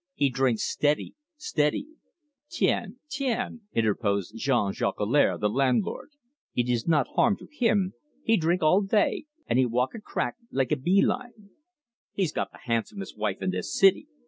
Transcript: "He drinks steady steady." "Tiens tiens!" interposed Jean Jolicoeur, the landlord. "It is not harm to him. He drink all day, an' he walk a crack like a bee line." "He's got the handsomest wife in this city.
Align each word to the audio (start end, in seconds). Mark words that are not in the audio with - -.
"He 0.15 0.31
drinks 0.31 0.63
steady 0.63 1.13
steady." 1.37 1.89
"Tiens 2.49 2.95
tiens!" 3.07 3.61
interposed 3.71 4.35
Jean 4.35 4.73
Jolicoeur, 4.73 5.37
the 5.37 5.47
landlord. 5.47 6.09
"It 6.55 6.67
is 6.67 6.87
not 6.87 7.09
harm 7.09 7.37
to 7.37 7.45
him. 7.45 7.93
He 8.23 8.35
drink 8.35 8.63
all 8.63 8.81
day, 8.81 9.25
an' 9.45 9.57
he 9.57 9.67
walk 9.67 9.93
a 9.93 10.01
crack 10.01 10.37
like 10.51 10.71
a 10.71 10.75
bee 10.75 11.03
line." 11.03 11.51
"He's 12.13 12.31
got 12.31 12.51
the 12.51 12.61
handsomest 12.63 13.15
wife 13.15 13.43
in 13.43 13.51
this 13.51 13.77
city. 13.77 14.07